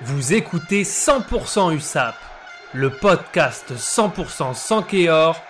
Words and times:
Vous 0.00 0.32
écoutez 0.32 0.82
100% 0.82 1.76
USAP, 1.76 2.16
le 2.72 2.90
podcast 2.90 3.72
100% 3.76 4.54
sans 4.54 4.82
Kéor 4.82 5.40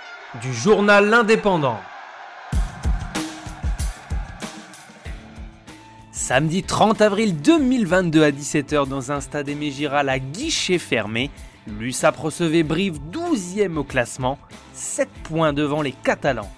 du 0.42 0.53
journal 0.53 1.08
L'Indépendant. 1.08 1.79
Samedi 6.10 6.64
30 6.64 7.01
avril 7.01 7.40
2022 7.40 8.24
à 8.24 8.31
17h 8.31 8.88
dans 8.88 9.10
un 9.10 9.21
stade 9.21 9.49
Aimé 9.49 9.71
Giral 9.71 10.08
à 10.10 10.19
guichet 10.19 10.79
fermé, 10.79 11.31
l'USAP 11.67 12.17
recevait 12.17 12.65
Brive 12.65 12.99
12e 13.11 13.77
au 13.77 13.85
classement, 13.85 14.38
7 14.74 15.09
points 15.22 15.54
devant 15.54 15.81
les 15.81 15.93
Catalans. 15.93 16.51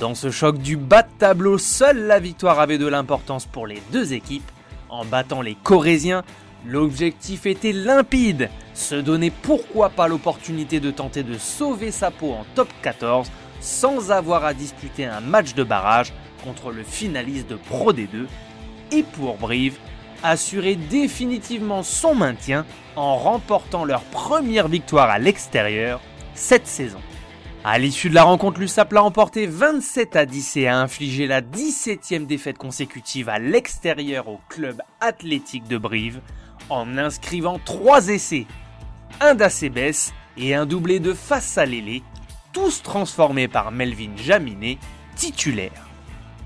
Dans 0.00 0.14
ce 0.14 0.30
choc 0.30 0.58
du 0.58 0.76
bas 0.76 1.02
de 1.02 1.12
tableau, 1.18 1.58
seule 1.58 2.06
la 2.06 2.20
victoire 2.20 2.60
avait 2.60 2.78
de 2.78 2.86
l'importance 2.86 3.44
pour 3.44 3.66
les 3.66 3.82
deux 3.92 4.14
équipes. 4.14 4.50
En 4.88 5.04
battant 5.04 5.42
les 5.42 5.56
Corésiens, 5.56 6.22
L'objectif 6.66 7.44
était 7.44 7.72
limpide, 7.72 8.48
se 8.72 8.94
donner 8.94 9.30
pourquoi 9.30 9.90
pas 9.90 10.08
l'opportunité 10.08 10.80
de 10.80 10.90
tenter 10.90 11.22
de 11.22 11.36
sauver 11.36 11.90
sa 11.90 12.10
peau 12.10 12.32
en 12.32 12.46
top 12.54 12.68
14 12.80 13.30
sans 13.60 14.10
avoir 14.10 14.44
à 14.44 14.54
disputer 14.54 15.04
un 15.04 15.20
match 15.20 15.54
de 15.54 15.62
barrage 15.62 16.12
contre 16.42 16.70
le 16.70 16.82
finaliste 16.82 17.48
de 17.48 17.56
Pro 17.56 17.92
D2 17.92 18.26
et 18.92 19.02
pour 19.02 19.36
Brive, 19.36 19.76
assurer 20.22 20.76
définitivement 20.76 21.82
son 21.82 22.14
maintien 22.14 22.64
en 22.96 23.16
remportant 23.16 23.84
leur 23.84 24.02
première 24.02 24.68
victoire 24.68 25.10
à 25.10 25.18
l'extérieur 25.18 26.00
cette 26.34 26.66
saison. 26.66 27.00
À 27.66 27.78
l'issue 27.78 28.10
de 28.10 28.14
la 28.14 28.24
rencontre, 28.24 28.60
l'USAP 28.60 28.92
l'a 28.92 29.02
emporté 29.02 29.46
27 29.46 30.16
à 30.16 30.26
10 30.26 30.56
et 30.58 30.66
a 30.68 30.80
infligé 30.80 31.26
la 31.26 31.40
17e 31.40 32.26
défaite 32.26 32.58
consécutive 32.58 33.30
à 33.30 33.38
l'extérieur 33.38 34.28
au 34.28 34.38
club 34.50 34.82
athlétique 35.00 35.66
de 35.66 35.78
Brive 35.78 36.20
en 36.70 36.98
inscrivant 36.98 37.58
trois 37.64 38.08
essais, 38.08 38.46
un 39.20 39.34
d'Acebes 39.34 40.12
et 40.36 40.54
un 40.54 40.66
doublé 40.66 41.00
de 41.00 41.12
face 41.12 41.58
à 41.58 41.66
Lélé, 41.66 42.02
tous 42.52 42.82
transformés 42.82 43.48
par 43.48 43.72
Melvin 43.72 44.16
Jaminet, 44.16 44.78
titulaire. 45.16 45.88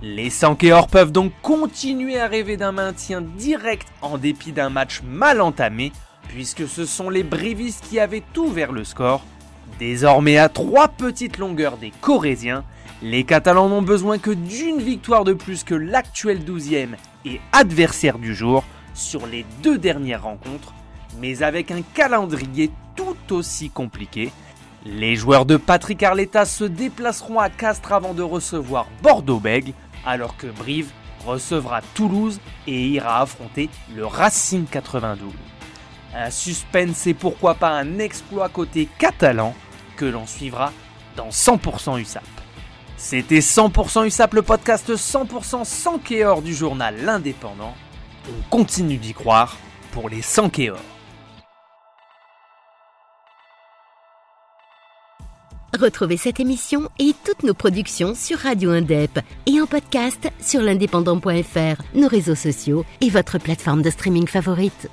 Les 0.00 0.30
Sankéors 0.30 0.86
peuvent 0.86 1.10
donc 1.10 1.32
continuer 1.42 2.20
à 2.20 2.28
rêver 2.28 2.56
d'un 2.56 2.72
maintien 2.72 3.20
direct 3.20 3.88
en 4.00 4.16
dépit 4.16 4.52
d'un 4.52 4.70
match 4.70 5.02
mal 5.02 5.40
entamé, 5.40 5.92
puisque 6.28 6.68
ce 6.68 6.86
sont 6.86 7.10
les 7.10 7.24
Brivis 7.24 7.76
qui 7.82 7.98
avaient 7.98 8.22
tout 8.32 8.48
vers 8.48 8.72
le 8.72 8.84
score. 8.84 9.22
Désormais 9.78 10.38
à 10.38 10.48
trois 10.48 10.88
petites 10.88 11.38
longueurs 11.38 11.78
des 11.78 11.92
Corésiens, 12.00 12.64
les 13.02 13.24
Catalans 13.24 13.68
n'ont 13.68 13.82
besoin 13.82 14.18
que 14.18 14.30
d'une 14.30 14.80
victoire 14.80 15.24
de 15.24 15.32
plus 15.32 15.64
que 15.64 15.74
l'actuel 15.74 16.40
12e 16.44 16.96
et 17.24 17.40
adversaire 17.52 18.18
du 18.18 18.34
jour 18.34 18.64
sur 18.98 19.26
les 19.26 19.46
deux 19.62 19.78
dernières 19.78 20.24
rencontres, 20.24 20.74
mais 21.20 21.42
avec 21.42 21.70
un 21.70 21.82
calendrier 21.94 22.70
tout 22.96 23.16
aussi 23.34 23.70
compliqué. 23.70 24.30
Les 24.84 25.16
joueurs 25.16 25.46
de 25.46 25.56
Patrick 25.56 26.02
Arletta 26.02 26.44
se 26.44 26.64
déplaceront 26.64 27.38
à 27.38 27.48
Castres 27.48 27.92
avant 27.92 28.14
de 28.14 28.22
recevoir 28.22 28.86
Bordeaux-Bègles, 29.02 29.72
alors 30.04 30.36
que 30.36 30.46
Brive 30.46 30.90
recevra 31.26 31.80
Toulouse 31.94 32.40
et 32.66 32.88
ira 32.88 33.20
affronter 33.20 33.68
le 33.94 34.06
Racing 34.06 34.66
92. 34.66 35.32
Un 36.14 36.30
suspense 36.30 37.06
et 37.06 37.14
pourquoi 37.14 37.54
pas 37.54 37.70
un 37.70 37.98
exploit 37.98 38.48
côté 38.48 38.88
catalan 38.98 39.54
que 39.96 40.06
l'on 40.06 40.26
suivra 40.26 40.72
dans 41.16 41.28
100% 41.28 42.00
USAP. 42.00 42.22
C'était 42.96 43.40
100% 43.40 44.06
USAP, 44.06 44.34
le 44.34 44.42
podcast 44.42 44.90
100% 44.90 45.64
sans 45.64 45.98
Kéor 45.98 46.42
du 46.42 46.54
journal 46.54 46.96
L'Indépendant. 47.04 47.74
On 48.28 48.50
continue 48.50 48.98
d'y 48.98 49.14
croire 49.14 49.56
pour 49.92 50.08
les 50.08 50.22
100 50.22 50.50
Kéor. 50.50 50.78
Retrouvez 55.78 56.16
cette 56.16 56.40
émission 56.40 56.88
et 56.98 57.14
toutes 57.24 57.42
nos 57.42 57.54
productions 57.54 58.14
sur 58.14 58.38
Radio 58.38 58.70
Indep 58.70 59.20
et 59.46 59.60
en 59.60 59.66
podcast 59.66 60.28
sur 60.40 60.60
l'indépendant.fr, 60.60 61.82
nos 61.94 62.08
réseaux 62.08 62.34
sociaux 62.34 62.84
et 63.00 63.10
votre 63.10 63.38
plateforme 63.38 63.82
de 63.82 63.90
streaming 63.90 64.26
favorite. 64.26 64.90